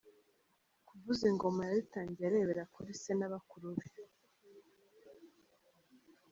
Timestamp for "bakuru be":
3.33-3.87